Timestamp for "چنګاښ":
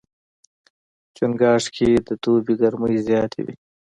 1.15-1.63